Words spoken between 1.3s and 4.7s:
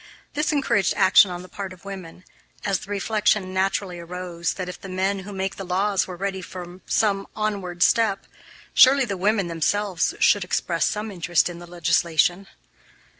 the part of women, as the reflection naturally arose that,